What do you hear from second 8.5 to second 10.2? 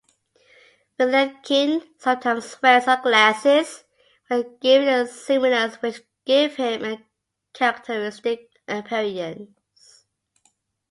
appearance.